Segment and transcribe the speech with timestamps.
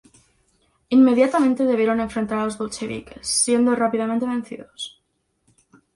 [0.89, 4.99] Inmediatamente debieron enfrentar a los bolcheviques, siendo rápidamente vencidos.